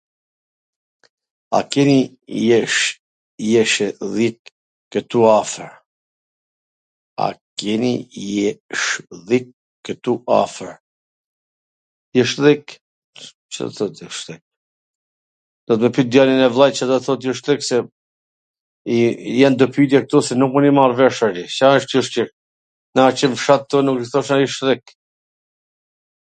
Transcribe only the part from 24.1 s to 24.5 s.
thona